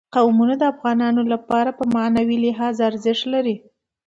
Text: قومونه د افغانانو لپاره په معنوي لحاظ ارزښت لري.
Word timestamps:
قومونه 0.15 0.53
د 0.57 0.63
افغانانو 0.73 1.21
لپاره 1.33 1.69
په 1.77 1.83
معنوي 1.95 2.37
لحاظ 2.45 2.75
ارزښت 2.89 3.23
لري. 3.33 3.55